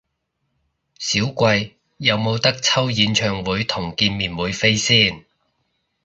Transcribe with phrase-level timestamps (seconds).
[0.97, 5.27] 少貴，有無得抽演唱會同見面會飛先？